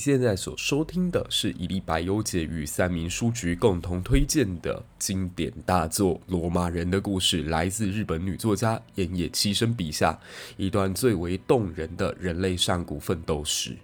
[0.00, 10.18] 现在所收听的是一粒百忧解与三民书局共同推荐的经典大作《罗马人的故事》，来自日本女作家岩野七生笔下
[10.56, 13.76] 一段最为动人的人类上古奋斗史。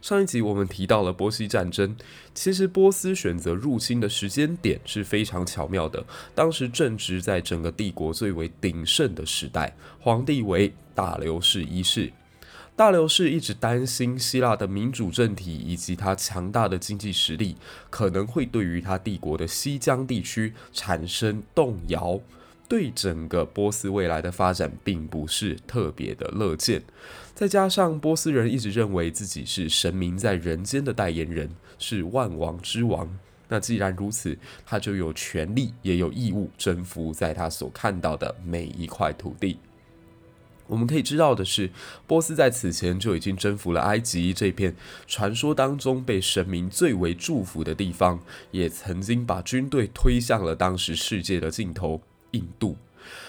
[0.00, 1.94] 上一集我们提到了波西战争，
[2.32, 6.02] 其实波斯选择入侵的时间点是非常巧妙的，
[6.34, 12.10] 当时正值在整个帝国最为鼎盛的时代，皇帝为大流士一世。
[12.76, 17.56] 大流士一直担心希腊的民主政体以及他强大的经济实力
[17.88, 22.18] 可能会对于他帝国的西疆地区产生动摇，
[22.68, 26.82] 对整个波斯未来的发展并不是特别的乐见。
[27.32, 33.08] 再加上波斯人一直认为自己是神明在人间的代言人，是万王之王。
[33.46, 39.58] 那既然如此，他就有权利也有义务征服在他所看到的每一块土地。
[40.66, 41.70] 我们可以知道的是，
[42.06, 44.74] 波斯在此前就已经征服了埃及这片
[45.06, 52.00] 传说当中被神明最为祝福的地方，也曾经把军队推向了当时世界的尽头——
[52.32, 52.76] 印度。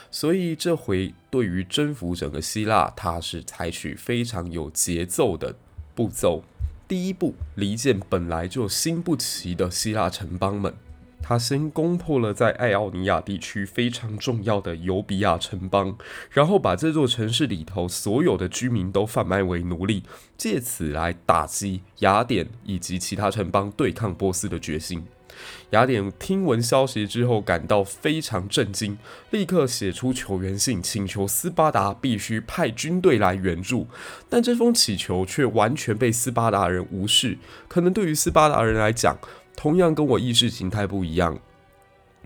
[0.10, 5.54] 所以这回对于征服整个希腊，它是采取非常有节奏的
[5.94, 6.44] 步骤。
[6.88, 10.74] 第一步，离间本来就心不齐的希腊城邦们。
[11.28, 15.98] 他先攻破了在爱奥尼亚地区非常重要的尤比亚城邦，
[16.30, 20.04] 然后把这座城市里头所有的居民都贩卖为奴隶，
[20.38, 25.04] 借此来打击雅典以及其他城邦对抗波斯的决心。
[25.72, 28.96] 雅典听闻消息之后感到非常震惊，
[29.32, 33.88] 立刻写出求援信，请求斯巴达必须派军队来援助。
[34.30, 39.18] 但这封祈求却完全被斯巴达人无视，可能对于斯巴达人来讲。
[39.56, 41.40] 同样跟我意识形态不一样，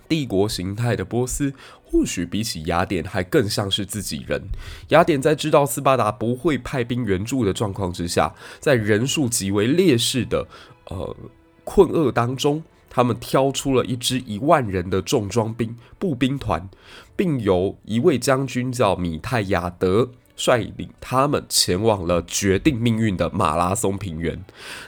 [0.08, 1.54] 帝国形态的波斯，
[1.86, 4.42] 或许比起雅典还更像是自己人。
[4.90, 10.48] 雅典在知道斯巴达不会派兵援助的状况之下，在人数极为劣势的
[10.88, 11.16] 呃
[11.64, 16.68] 困厄当中，他们挑出了一支一万人的重装兵步兵团，
[17.16, 20.10] 并由一位将军叫米泰亚德。
[20.40, 24.42] 率领他们前往了决定命运的马拉松平原。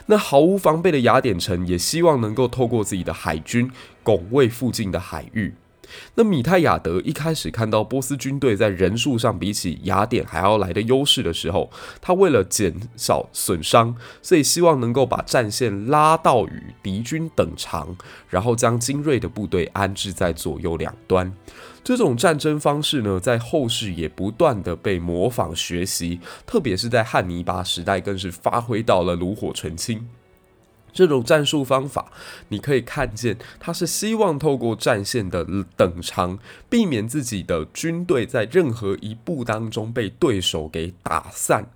[0.06, 3.70] 那毫无防备的雅典城也希望能够透过自己的海军
[4.02, 5.54] 拱卫附近的海域。
[6.14, 11.70] 那米泰亚德一开始看到波斯军队在人数上比起雅典还要来的优势的时候，
[12.00, 17.96] 他为了减少损伤，所以希望能够把战线拉到与敌军等长，
[18.28, 21.32] 然后将精锐的部队安置在左右两端。
[21.84, 30.08] 这种战争方式呢，在后世也不断地被模仿学习，特别是在汉尼拔时代，更是发挥到了炉火纯青。
[30.92, 32.12] 这种战术方法，
[32.48, 35.44] 你可以看见，他是希望透过战线的
[35.76, 36.38] 等长，
[36.68, 41.70] 避免自己的军队在任何一步当中被对手给打散。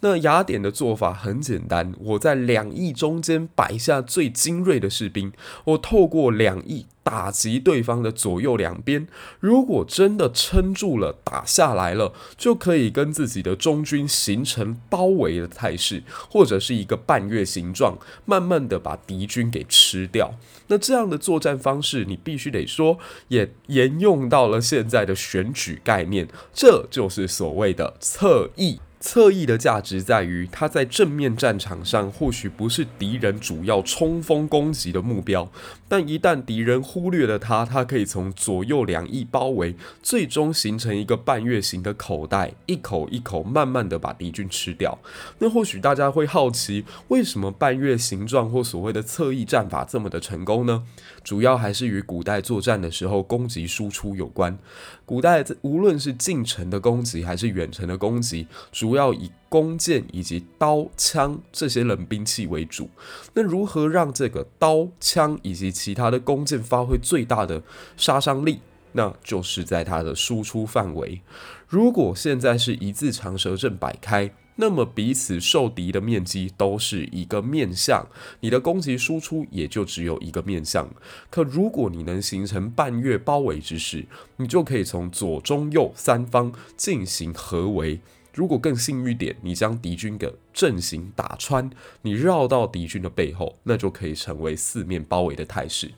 [0.00, 5.32] 那雅典的做法很简单，我在两翼中间摆下最精锐的士兵，
[5.64, 9.06] 我透过两翼打击对方的左右两边。
[9.38, 20.34] 如果真的撑住了，打下来了，就可以跟自己的中军形成包围的态势，或者是一个半月形状，慢慢的把敌军给吃掉。
[20.68, 28.80] 那这样的作战方式，你必须得说，也沿用到了现在的选举概念，这就是所谓的侧翼。
[28.98, 35.46] 侧翼的价值在于，它在正面战场上或许不是敌人主要冲锋攻击的目标，
[35.88, 44.98] 但一旦敌人忽略了它，它可以从左右两翼包围，最终形成一个半月形的口袋，一口一口慢慢的把敌军吃掉。
[45.38, 50.84] 那或许大家会好奇，为什么半月形状或所谓的侧翼战法这么的成功呢？
[51.22, 54.58] 主要还是与古代作战的时候攻击输出有关。
[55.06, 62.90] 古代无论是近程的攻击还是远程的攻击，主要以弓箭以及刀枪这些冷兵器为主。
[63.34, 67.62] 那如何让这个刀枪以及其他的弓箭发挥最大的
[67.96, 68.58] 杀伤力？
[68.90, 71.20] 那就是在它的输出范围。
[71.68, 78.04] 如果现在是一字长蛇阵摆开，那么彼此受敌的面积都是一个面向，
[78.40, 80.90] 你的攻击输出也就只有一个面向。
[81.30, 84.04] 可如果你能形成半月包围之势，
[84.38, 88.00] 你就可以从左中右三方进行合围。
[88.34, 91.70] 如果更幸运点，你将敌军的阵型打穿，
[92.02, 95.92] 你绕到敌军的背后，那就可以成为四面包围的态势。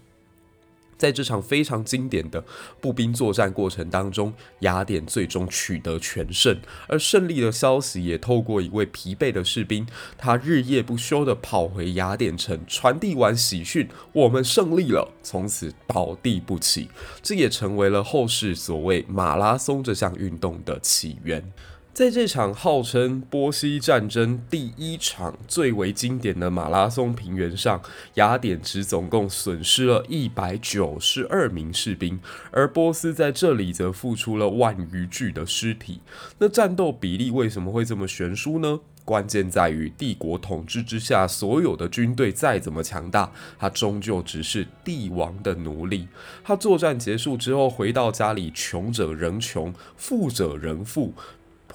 [0.99, 2.43] 在这场非常经典的
[2.81, 9.87] 步兵作战过程当中，雅典最终取得全胜，而胜利的消息也透过一位疲惫的士兵，
[10.17, 16.89] 他日夜不休地跑回雅典城，传递完喜讯，我们胜利了，从此倒地不起，
[17.23, 21.53] 这也成为了后世所谓马拉松这项运动的起源。
[21.97, 27.81] 在这场号称波西战争第一场最为经典的马拉松平原上，
[28.17, 32.21] 雅典只总共损失了一百九十二名士兵，
[32.51, 36.01] 而波斯在这里则付出了万余具的尸体。
[36.37, 38.81] 那战斗比例为什么会这么悬殊呢？
[39.07, 46.09] 关键在于帝国统治之下，所有的军队再怎么强大，他终究只是帝王的奴隶。
[46.43, 51.15] 他作战结束之后回到家里，穷者仍穷，富者仍富。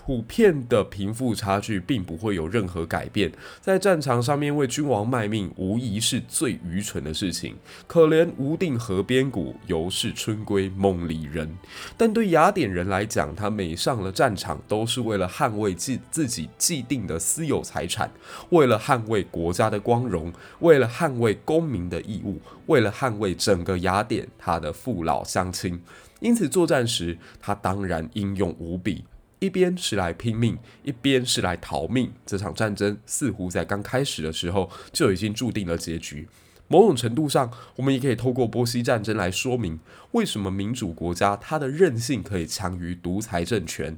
[0.03, 3.31] 普遍的贫富差距并不会有任何改变，
[3.61, 7.55] 在战场上面为君王卖命，无疑是最愚蠢的事情。
[7.85, 11.55] 可怜无定河边骨，犹是春闺梦里人。
[11.95, 18.11] 但对雅典人来讲，他每上了战场，都是为了捍卫自自己既定的私有财产，
[18.49, 25.79] 为了捍卫国家的光荣，为了捍卫公民的义务，为了捍卫整个雅典他的父老乡亲。
[26.19, 29.05] 因此，作战时他当然英勇无比。
[29.41, 32.13] 一边是来拼命，一边是来逃命。
[32.27, 36.27] 这场战争似乎在刚开始的时候就已经注定了结局。
[36.67, 39.79] 某种程度上，我们也可以透过波西战争来说明，
[40.11, 43.97] 为什么民主国家它的韧性可以强于独裁政权。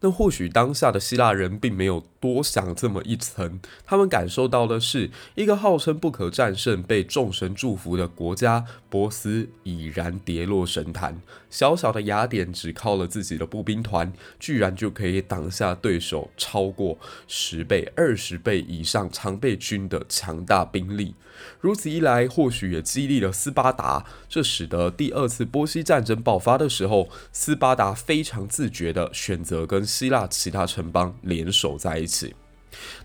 [0.00, 11.22] 那或许当下的希腊人并没有多想这么一层，他们感受到的是一个号称不可战胜、被众神祝福的国家——波斯已然跌落神坛。
[11.54, 16.98] 小小的雅典只靠了自己的步兵团，居然就可以挡下对手超过
[17.28, 21.14] 十倍、二十倍以上常备军的强大兵力。
[21.60, 32.34] 如此一来，或许也激励了斯巴达，这使得第二次波西战争爆发的时候，斯巴达非常自觉地选择跟希腊其他城邦联手在一起。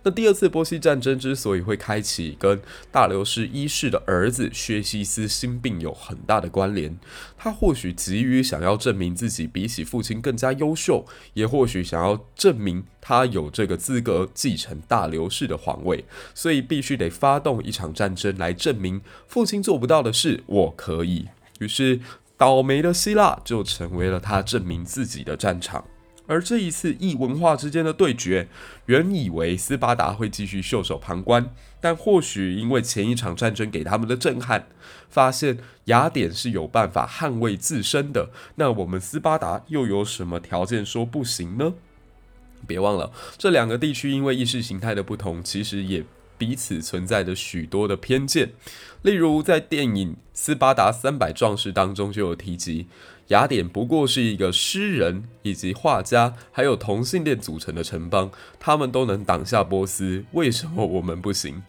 [0.03, 2.61] 那第二次波西战争之所以会开启，跟
[2.91, 6.97] 大流士一世的儿子薛西斯心病有很大的关联。
[7.37, 21.27] 他或许急于想要证明自己比起父亲更加优秀，也或许想要证明他有这个资格继承大流士的皇位，所以必须得发动一场战争来证明父亲做不到的事，我可以。
[21.59, 21.99] 于是，
[22.37, 25.85] 倒霉的希腊就成为了他证明自己的战场。
[26.29, 28.47] 而这一次异文化之间的对决，
[28.85, 34.67] 原以为斯巴达会继续袖手旁观，但或许因为前一场战争给他们的震撼，
[35.09, 41.73] 发现雅典是有办法捍卫自身的，那我们斯巴达又有什么条件说不行呢？
[42.67, 46.05] 别忘了，这两个地区因为意识形态的不同，其实也
[46.37, 48.51] 彼此存在着许多的偏见。
[49.01, 52.85] 例如，在电影《斯巴达三百壮士》当中就有提及。
[53.29, 61.61] 雅典不过是一个诗人以及画家，还有同性恋组成的城邦，他们都能挡下波斯，为什么我们不行？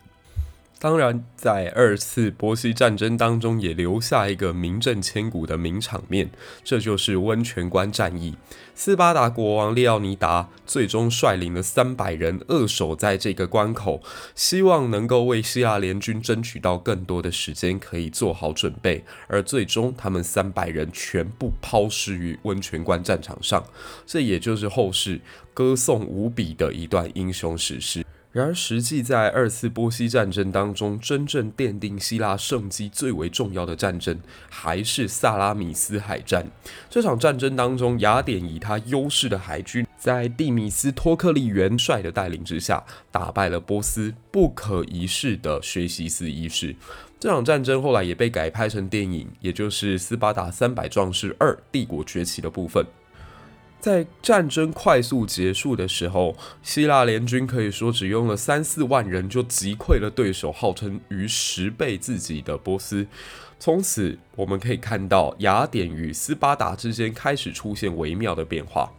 [0.82, 6.30] 当然，在二次波西战争当中，也留下一个名震千古的名场面，
[6.64, 8.34] 这就是温泉关战役。
[8.74, 14.00] 斯巴达国王列奥尼达最终率领了三百人扼守在这个关口，
[14.34, 19.04] 希望能够为希腊联军争取到更多的时间，可以做好准备。
[19.26, 23.62] 而最终，他们三百人全部抛尸于温泉关战场上，
[24.06, 25.20] 这也就是后世
[25.52, 28.02] 歌颂无比的一段英雄史诗。
[28.32, 36.46] 然而，实际在二次波西战争当中，真正奠定希腊胜机最为重要的战争，还是萨拉米斯海战。
[36.88, 46.76] 这场战争当中，雅典以他优势的海军，在蒂米斯托克利元帅的带领之下，打败了波斯不可一世的薛西斯一世。
[47.18, 52.86] 这场战争后来也被改拍成电影，也就是《斯巴达三百壮士二：帝国崛起》的部分。
[53.80, 63.06] 在战争快速结束的时候，希腊联军可以说只用了三四万人就击溃了对手号称逾十倍自己的波斯。
[63.58, 68.92] 从此，我们可以看到雅典与斯巴达之间开始出现微妙的变化。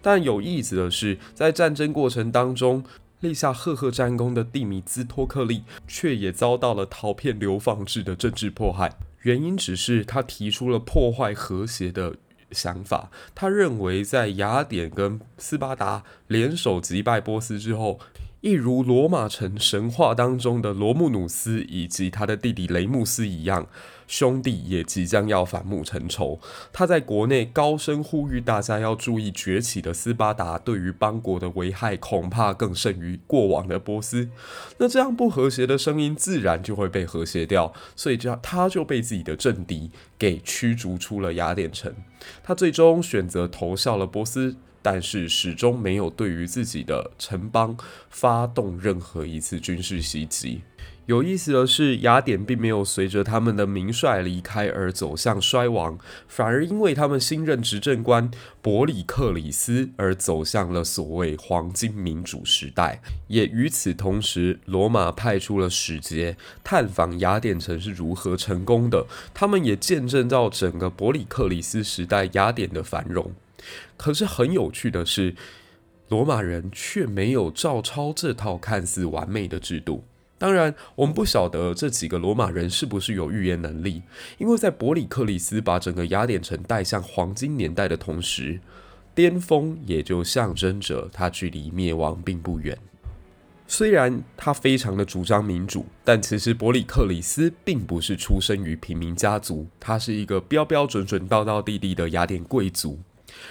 [0.00, 2.84] 但有意思的是，在战争过程当中，
[3.20, 8.92] 立下赫赫战功的蒂米兹托克利却也遭到了陶片流放制的政治迫害。
[9.22, 12.16] 原因只是他提出了破坏和谐的
[12.52, 13.10] 想法。
[13.34, 17.98] 他认为，在雅典跟斯巴达联手击败波斯之后，
[18.42, 23.68] 一如罗马城神话当中的罗慕努斯以及他的弟弟雷穆斯一样，
[24.08, 26.40] 兄弟也即将要反目成仇。
[26.72, 34.28] 他在国内高声呼吁大家要注意崛起的斯巴达对于邦国的危害，恐怕更甚于过往的波斯。
[34.78, 41.94] 那这样不和谐的声音自然就会被和谐掉，所以这样他就被自己的政敌给驱逐出了雅典城。
[42.42, 44.56] 他最终选择投效了波斯。
[44.82, 47.76] 但是始终没有对于自己的城邦
[48.10, 50.62] 发动任何一次军事袭击。
[51.06, 55.98] 有意思的是，雅典并没有随着他们的名帅离开而走向衰亡，
[56.28, 58.30] 反而因为他们新任执政官
[58.62, 63.02] 伯里克里斯而走向了所谓黄金民主时代。
[63.26, 73.32] 也与此同时，罗马派出了使节探访雅典城是如何成功的，他们也见证到整个伯里克里斯时代雅典的繁荣。
[74.02, 75.32] 可是很有趣的是，
[76.08, 80.02] 罗马人却没有照抄这套看似完美的制度。
[80.38, 84.02] 当然，我们不晓得这几个罗马人是不是有预言能力，
[84.38, 88.58] 因为在伯里克里斯把整个雅典城带向黄金年代的同时，
[89.14, 92.76] 巅峰也就象征着他距离灭亡并不远。
[93.68, 102.98] 虽然他非常的主张民主，但其实伯里克里斯并不是出生于平民家族，他是一个标标准准、道道地地的雅典贵族。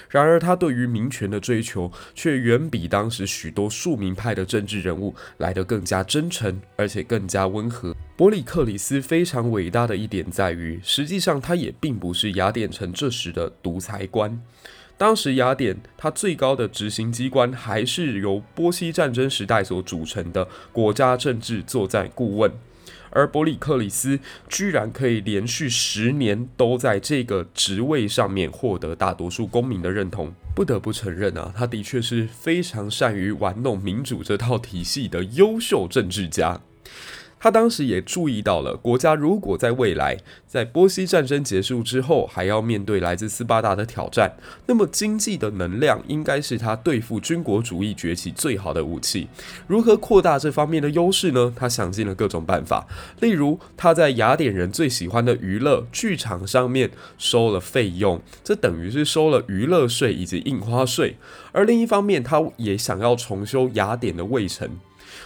[0.10, 7.96] 然而，他对于民权的追求却远比当时许多庶民派的政治人物来得更加真诚，而且更加温和。
[8.16, 14.40] 伯里克里斯非常伟大的一点在于，实际上他也并不是雅典城这时的独裁官。
[14.98, 22.52] 当时雅典他最高的执行机关还是由波西战争时代所组成的国家政治作战顾问。
[23.12, 36.60] 而伯里克里斯居然可以连续十年都在这个职位上面获得大多数公民的认同，不得不承认啊，他的确是非常善于玩弄民主这套体系的优秀政治家。
[37.42, 44.34] 他当时也注意到了，国家如果在未来，在波西战争结束之后，还要面对来自斯巴达的挑战，
[44.68, 49.28] 那么经济的能量应该是他对付军国主义崛起最好的武器。
[49.66, 51.52] 如何扩大这方面的优势呢？
[51.56, 52.86] 他想尽了各种办法，
[53.20, 61.18] 例如他在雅典人最喜欢的娱乐剧场上面收了费用，这等于是收了娱乐税以及印花税。
[61.52, 64.70] 而另一方面，他也想要重修雅典的卫城。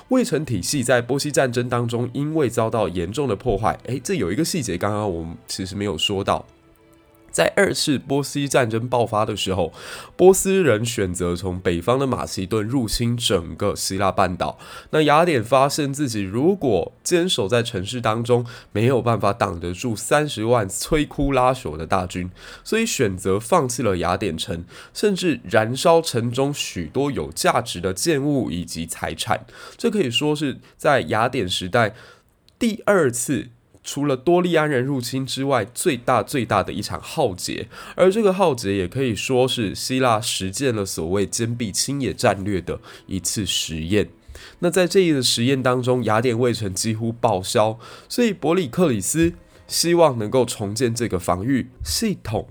[0.09, 3.77] 卫城体系在波西战争当中，因为遭到严重的破坏。
[3.85, 6.45] 诶，这有一个细节，刚刚我们其实没有说到。
[7.36, 9.74] 在二次波斯战争爆发的时候，
[10.15, 14.58] 波斯人选择从北方的马其顿入侵整个希腊半岛。
[14.92, 22.32] 那雅典发现自己如果坚守在城市当中，没有办法挡得住三十万摧枯拉朽的大军，
[22.63, 24.63] 所以选择放弃了雅典城，
[24.94, 29.46] 甚至燃烧城中许多有价值的建物以及财产。
[29.75, 31.94] 这可以说是在雅典时代
[32.58, 33.50] 第二次。
[33.86, 44.10] 除了多利安人入侵之外，最大最大的一场浩劫，而这个浩劫也可以说是希腊实践了所谓坚壁清野战略的一次实验。
[44.60, 49.34] 那在这一的实验当中，雅典卫城几乎报销，所以伯里克里斯
[49.68, 52.48] 希望能够重建这个防御系统。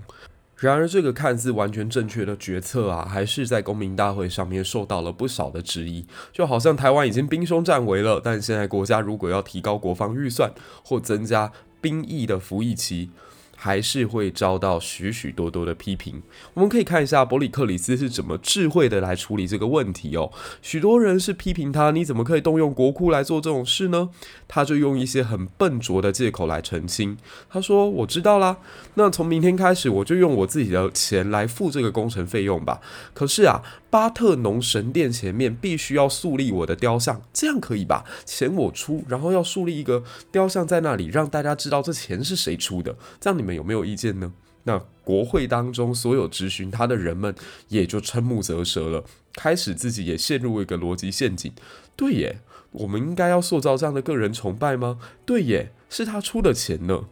[0.57, 6.05] 然而，这个看似完全正确的决策啊，还是在公民大会上面受到了不少的质疑。
[6.31, 13.09] 就好像台湾已经兵凶战危了，但现在国家如果要提高国防预算或增加兵役的服役期，
[13.55, 16.21] 还是会遭到许许多多的批评。
[16.53, 20.31] 我们可以看一下伯里克里斯是怎么智慧的来处理这个问题哦。
[20.61, 24.09] 许多人是批评他，你怎么可以动用国库来做这种事呢？
[24.47, 27.17] 他就用一些很笨拙的借口来澄清。
[27.49, 28.57] 他说：“我知道啦，
[28.93, 32.79] 那从明天开始我就用我自己的钱来付这个工程费用吧。
[33.13, 33.61] 可是啊。”
[33.95, 38.03] 巴特农神殿前面必须要树立我的雕像，这样可以吧？
[38.25, 42.93] 钱我出，然后要树立一个雕像在那里，让大家知道这钱是谁出的。
[43.21, 44.33] 这样你们有没有意见呢？
[44.63, 47.35] 那国会当中所有质询他的人们
[47.69, 51.53] 也就瞠目结舌了，开始自己也陷入一个逻辑陷阱。
[51.95, 52.39] 对耶，
[52.71, 54.99] 我们应该要塑造这样的个人崇拜吗？
[55.23, 57.05] 对耶，是他出的钱呢。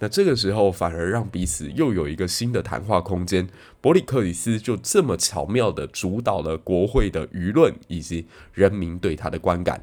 [0.00, 3.48] 那这个时候反而让彼此又有一个新的谈话空间。
[3.80, 9.82] 伯里克里斯就这么巧妙地主导了国会的舆论以及人民对他的观感。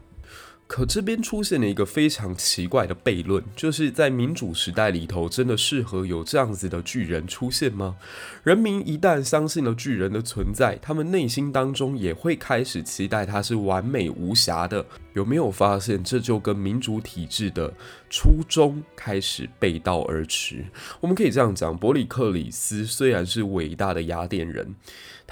[0.71, 7.97] 可这边出现了一个非常奇怪的悖论，就是在民主时代里头，真的适合有这样子的巨人出现吗？
[8.41, 14.85] 人民一旦相信了巨人的存在，他们内心当中也会开始期待他是完美无瑕的。
[15.11, 17.73] 有没有发现，这就跟民主体制的
[18.09, 20.63] 初衷开始背道而驰？
[21.01, 24.73] 我们可以这样讲：伯里克里斯虽然是伟大的雅典人。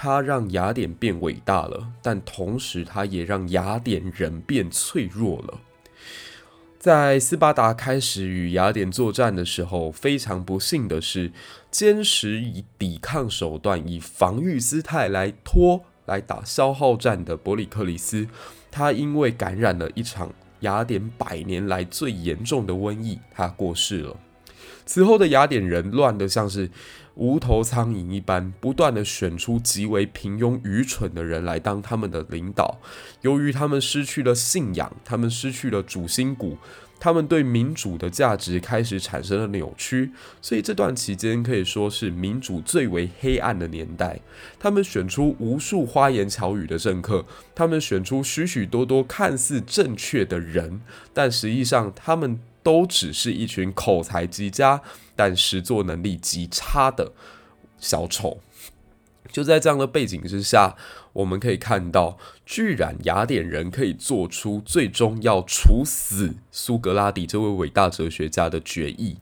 [0.02, 5.60] 他让雅典变伟大了，但同时他也让雅典人变脆弱了。
[6.78, 11.30] 在斯巴达开始与雅典作战的时候，非常不幸的是，
[11.70, 18.26] 坚持以抵抗手段、以防御姿态来拖、来打消耗战的伯里克里斯，
[18.70, 24.16] 他因为感染了一场雅典百年来最严重的瘟疫，他过世了。
[24.86, 26.70] 此后的雅典人乱得像是
[27.14, 32.80] 无头苍蝇一般，不断地选出极为平庸愚蠢的人来当他们的领导。
[33.20, 36.56] 由于他们失去了信仰，他们失去了主心骨，
[36.98, 40.12] 他们对民主的价值开始产生了扭曲。
[40.40, 44.20] 所以这段期间可以说是民主最为黑暗的年代。
[44.58, 50.80] 他们选出无数花言巧语的政客，他们选出许许多多看似正确的人，
[51.12, 52.40] 但实际上他们。
[52.62, 54.82] 都只是一群口才极佳，
[55.16, 57.12] 但实作能力极差的
[57.78, 58.40] 小丑。
[59.30, 60.74] 就在这样的背景之下，
[61.12, 69.18] 我们可以看到，居然雅典人可以做出最终要处死苏格拉底这位伟大哲学家的决议。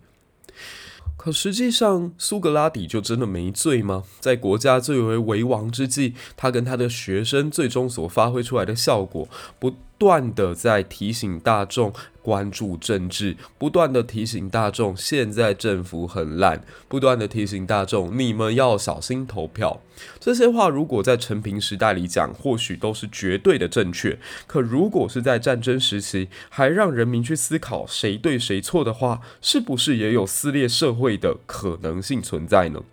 [1.18, 4.04] 可实际上，苏格拉底就真的没罪吗？
[4.20, 9.28] 在国家最为为亡之际，他跟他的学生最终所发挥出来的效果，
[9.58, 19.80] 不不断的在提醒大众关注政治，不断的提醒大众现在政府很烂，不断的提醒大众你们要小心投票。
[20.20, 24.16] 这些话如果在承平时代里讲，或许都是绝对的正确。
[24.46, 32.84] 可如果是在战争时期，还让人民去思考谁对谁错的话，是不是也有撕裂社会的可能性存在呢？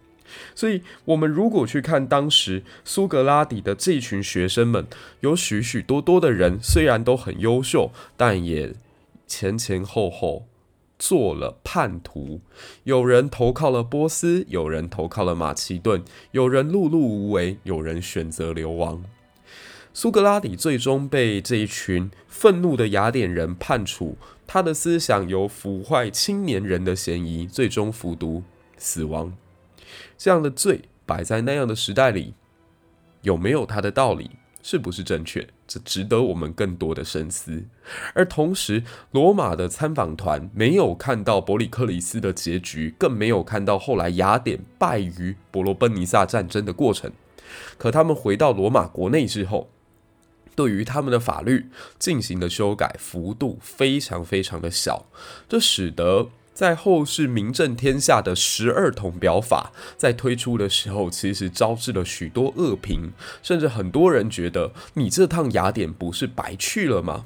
[0.54, 4.88] 所以，我们如果去看当时苏格拉底的这群学生们，
[5.22, 8.74] 有许许多多的人，虽然都很优秀，但也
[9.28, 10.46] 前前后后
[10.98, 12.42] 做了叛徒。
[12.84, 19.04] 有人投靠了波斯，有人投靠了马其顿，有人碌碌无为，有人选择流亡。
[19.94, 28.44] 苏格拉底最终被这一群愤怒的雅典人判处，他的思想有腐坏青年人的嫌疑，最终服毒
[28.78, 29.34] 死亡。
[30.18, 32.34] 这样的罪摆在那样的时代里，
[33.22, 34.32] 有没有它的道理？
[34.64, 35.48] 是不是正确？
[35.68, 37.66] 这值得我们更多的深思。
[38.16, 47.12] 而同时，罗马的参访团没有看到伯里克里斯的结局，更没有看到后来雅典败于伯罗奔尼撒战争的过程。
[47.78, 49.70] 可他们回到罗马国内之后，
[50.56, 55.06] 对于他们的法律进行的修改幅度非常非常的小，
[55.48, 56.30] 这使得。
[56.56, 63.12] 在后世名震天下的十二铜表法在推出的时候，其实招致了许多恶评，
[63.44, 67.26] 甚至很多人觉得你这趟雅典不是白去了吗？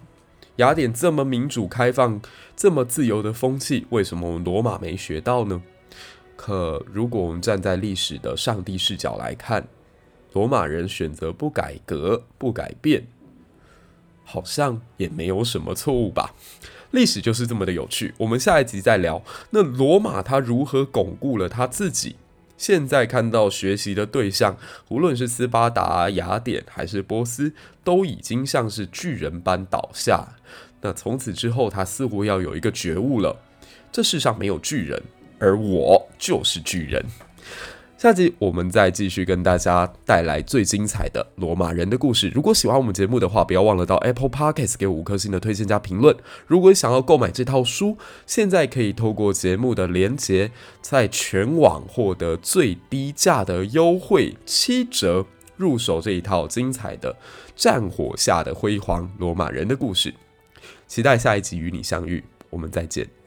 [0.56, 2.20] 雅典这么民主开放、
[2.56, 5.62] 这么自由的风气，为什么我们罗马没学到呢？
[6.36, 9.68] 可如果我们站在历史的上帝视角来看，
[10.34, 13.06] 罗马人选择不改革、不改变，
[14.24, 16.34] 好像也没有什么错误吧。
[16.92, 19.24] 历史就是这么的有趣，我们下一集再聊。
[19.52, 22.16] 那罗马他如何巩固了他自己？
[22.58, 24.58] 现在看到学习的对象，
[24.90, 30.28] 无论是斯巴达、雅典还是波斯，都已经像是巨人般倒下。
[30.82, 33.38] 那从此之后，他似乎要有一个觉悟了：
[33.92, 35.02] 这世上没有巨人，
[35.40, 37.06] 而我就是巨人。
[38.00, 42.32] 下集我们再继续跟大家带来最精彩的罗马人的故事。
[42.34, 46.16] 如果喜欢我们节目的话，不要忘了到 Apple Podcast 给五颗星的推荐加评论。
[46.48, 50.50] 如果想要购买这套书，现在可以透过节目的连结，
[50.82, 55.26] 在全网获得最低价的优惠七折，
[55.58, 57.18] 入手这一套精彩的
[57.54, 60.14] 战火下的辉煌罗马人的故事。
[60.88, 63.19] 期待下一集与你相遇，我们再见。